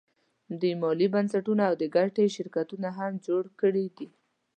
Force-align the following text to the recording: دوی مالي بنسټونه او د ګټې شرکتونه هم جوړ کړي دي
دوی 0.59 0.73
مالي 0.81 1.07
بنسټونه 1.13 1.63
او 1.69 1.73
د 1.81 1.83
ګټې 1.95 2.25
شرکتونه 2.35 2.87
هم 2.97 3.11
جوړ 3.25 3.43
کړي 3.61 3.85
دي 3.97 4.07